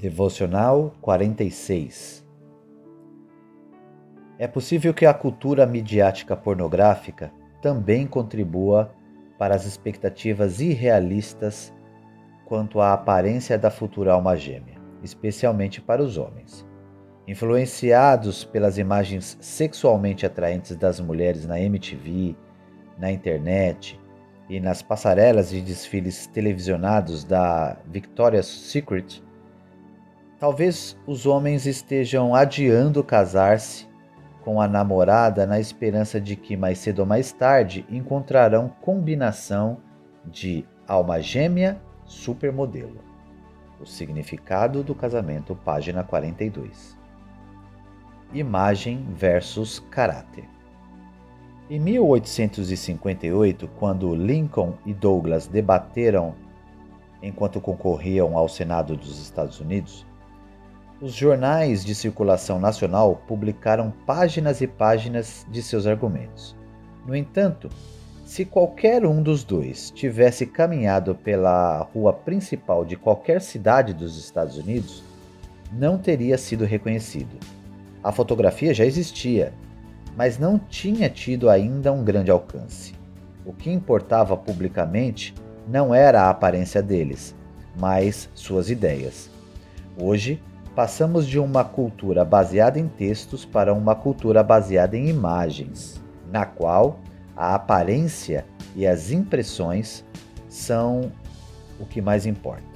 Devocional 0.00 0.94
46 1.02 2.26
É 4.38 4.48
possível 4.48 4.94
que 4.94 5.04
a 5.04 5.12
cultura 5.12 5.66
midiática 5.66 6.34
pornográfica 6.34 7.30
também 7.60 8.06
contribua 8.06 8.94
para 9.38 9.54
as 9.54 9.66
expectativas 9.66 10.58
irrealistas 10.58 11.70
quanto 12.46 12.80
à 12.80 12.94
aparência 12.94 13.58
da 13.58 13.70
futura 13.70 14.14
alma 14.14 14.38
gêmea, 14.38 14.78
especialmente 15.02 15.82
para 15.82 16.02
os 16.02 16.16
homens. 16.16 16.66
Influenciados 17.28 18.42
pelas 18.42 18.78
imagens 18.78 19.36
sexualmente 19.38 20.24
atraentes 20.24 20.74
das 20.76 20.98
mulheres 20.98 21.44
na 21.44 21.60
MTV, 21.60 22.34
na 22.98 23.12
internet 23.12 24.00
e 24.48 24.60
nas 24.60 24.80
passarelas 24.80 25.50
de 25.50 25.60
desfiles 25.60 26.26
televisionados 26.26 27.22
da 27.22 27.76
Victoria's 27.84 28.46
Secret, 28.46 29.22
Talvez 30.40 30.96
os 31.06 31.26
homens 31.26 31.66
estejam 31.66 32.34
adiando 32.34 33.04
casar-se 33.04 33.86
com 34.42 34.58
a 34.58 34.66
namorada 34.66 35.46
na 35.46 35.60
esperança 35.60 36.18
de 36.18 36.34
que 36.34 36.56
mais 36.56 36.78
cedo 36.78 37.00
ou 37.00 37.06
mais 37.06 37.30
tarde 37.30 37.84
encontrarão 37.90 38.70
combinação 38.80 39.76
de 40.24 40.64
alma 40.88 41.20
gêmea 41.20 41.78
supermodelo. 42.06 43.04
O 43.78 43.84
significado 43.84 44.82
do 44.82 44.94
casamento, 44.94 45.54
página 45.54 46.02
42. 46.02 46.96
Imagem 48.32 49.06
versus 49.14 49.78
caráter. 49.90 50.48
Em 51.68 51.78
1858, 51.78 53.68
quando 53.78 54.14
Lincoln 54.14 54.72
e 54.86 54.94
Douglas 54.94 55.46
debateram 55.46 56.34
enquanto 57.22 57.60
concorriam 57.60 58.38
ao 58.38 58.48
Senado 58.48 58.96
dos 58.96 59.20
Estados 59.20 59.60
Unidos, 59.60 60.08
os 61.00 61.14
jornais 61.14 61.82
de 61.82 61.94
circulação 61.94 62.60
nacional 62.60 63.22
publicaram 63.26 63.90
páginas 64.04 64.60
e 64.60 64.66
páginas 64.66 65.46
de 65.50 65.62
seus 65.62 65.86
argumentos. 65.86 66.54
No 67.06 67.16
entanto, 67.16 67.70
se 68.26 68.44
qualquer 68.44 69.06
um 69.06 69.22
dos 69.22 69.42
dois 69.42 69.90
tivesse 69.90 70.44
caminhado 70.44 71.14
pela 71.14 71.78
rua 71.94 72.12
principal 72.12 72.84
de 72.84 72.96
qualquer 72.96 73.40
cidade 73.40 73.94
dos 73.94 74.18
Estados 74.18 74.58
Unidos, 74.58 75.02
não 75.72 75.96
teria 75.96 76.36
sido 76.36 76.64
reconhecido. 76.64 77.38
A 78.04 78.12
fotografia 78.12 78.74
já 78.74 78.84
existia, 78.84 79.54
mas 80.16 80.38
não 80.38 80.58
tinha 80.58 81.08
tido 81.08 81.48
ainda 81.48 81.92
um 81.92 82.04
grande 82.04 82.30
alcance. 82.30 82.94
O 83.44 83.54
que 83.54 83.70
importava 83.70 84.36
publicamente 84.36 85.34
não 85.66 85.94
era 85.94 86.22
a 86.22 86.30
aparência 86.30 86.82
deles, 86.82 87.34
mas 87.78 88.28
suas 88.34 88.68
ideias. 88.68 89.30
Hoje, 89.98 90.42
passamos 90.74 91.26
de 91.26 91.38
uma 91.38 91.64
cultura 91.64 92.24
baseada 92.24 92.78
em 92.78 92.86
textos 92.86 93.44
para 93.44 93.74
uma 93.74 93.94
cultura 93.94 94.42
baseada 94.42 94.96
em 94.96 95.08
imagens, 95.08 96.00
na 96.30 96.44
qual 96.44 97.00
a 97.36 97.54
aparência 97.54 98.44
e 98.76 98.86
as 98.86 99.10
impressões 99.10 100.04
são 100.48 101.10
o 101.78 101.86
que 101.86 102.00
mais 102.00 102.26
importa. 102.26 102.70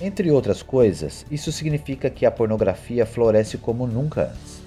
Entre 0.00 0.30
outras 0.30 0.62
coisas, 0.62 1.24
isso 1.30 1.52
significa 1.52 2.10
que 2.10 2.26
a 2.26 2.30
pornografia 2.30 3.06
floresce 3.06 3.56
como 3.56 3.86
nunca 3.86 4.32
antes, 4.32 4.60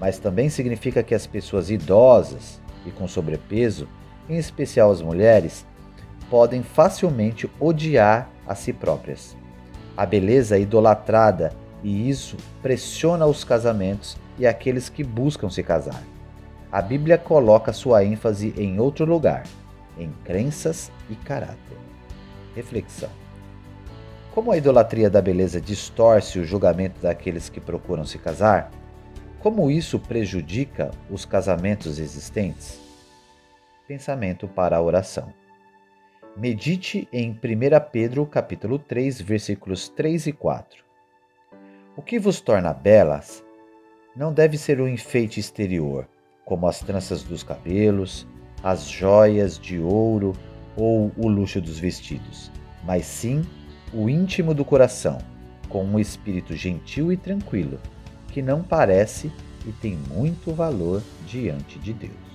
mas 0.00 0.18
também 0.18 0.48
significa 0.48 1.02
que 1.02 1.14
as 1.14 1.26
pessoas 1.26 1.70
idosas 1.70 2.60
e 2.84 2.90
com 2.90 3.06
sobrepeso, 3.06 3.88
em 4.28 4.36
especial 4.36 4.90
as 4.90 5.00
mulheres, 5.00 5.64
podem 6.28 6.62
facilmente 6.62 7.48
odiar 7.60 8.28
a 8.46 8.54
si 8.54 8.72
próprias 8.72 9.36
a 9.96 10.04
beleza 10.04 10.56
é 10.56 10.60
idolatrada 10.60 11.52
e 11.82 12.08
isso 12.08 12.36
pressiona 12.62 13.26
os 13.26 13.44
casamentos 13.44 14.16
e 14.38 14.46
aqueles 14.46 14.88
que 14.88 15.04
buscam 15.04 15.48
se 15.48 15.62
casar. 15.62 16.02
A 16.72 16.82
Bíblia 16.82 17.16
coloca 17.16 17.72
sua 17.72 18.04
ênfase 18.04 18.52
em 18.56 18.80
outro 18.80 19.04
lugar, 19.04 19.44
em 19.96 20.10
crenças 20.24 20.90
e 21.08 21.14
caráter. 21.14 21.78
Reflexão. 22.56 23.10
Como 24.32 24.50
a 24.50 24.56
idolatria 24.56 25.08
da 25.08 25.22
beleza 25.22 25.60
distorce 25.60 26.40
o 26.40 26.44
julgamento 26.44 27.00
daqueles 27.00 27.48
que 27.48 27.60
procuram 27.60 28.04
se 28.04 28.18
casar? 28.18 28.72
Como 29.38 29.70
isso 29.70 29.98
prejudica 30.00 30.90
os 31.08 31.24
casamentos 31.24 32.00
existentes? 32.00 32.80
Pensamento 33.86 34.48
para 34.48 34.76
a 34.76 34.82
oração. 34.82 35.32
Medite 36.36 37.08
em 37.12 37.30
1 37.30 37.36
Pedro 37.92 38.26
capítulo 38.26 38.76
3, 38.76 39.20
versículos 39.20 39.88
3 39.88 40.26
e 40.26 40.32
4. 40.32 40.82
O 41.96 42.02
que 42.02 42.18
vos 42.18 42.40
torna 42.40 42.74
belas 42.74 43.44
não 44.16 44.32
deve 44.32 44.58
ser 44.58 44.80
o 44.80 44.88
enfeite 44.88 45.38
exterior, 45.38 46.08
como 46.44 46.66
as 46.66 46.80
tranças 46.80 47.22
dos 47.22 47.44
cabelos, 47.44 48.26
as 48.64 48.88
joias 48.88 49.56
de 49.56 49.78
ouro 49.78 50.32
ou 50.76 51.12
o 51.16 51.28
luxo 51.28 51.60
dos 51.60 51.78
vestidos, 51.78 52.50
mas 52.82 53.06
sim 53.06 53.44
o 53.92 54.10
íntimo 54.10 54.52
do 54.52 54.64
coração, 54.64 55.18
com 55.68 55.84
um 55.84 56.00
espírito 56.00 56.56
gentil 56.56 57.12
e 57.12 57.16
tranquilo, 57.16 57.78
que 58.32 58.42
não 58.42 58.60
parece 58.60 59.30
e 59.64 59.70
tem 59.70 59.94
muito 59.94 60.52
valor 60.52 61.00
diante 61.28 61.78
de 61.78 61.92
Deus. 61.92 62.33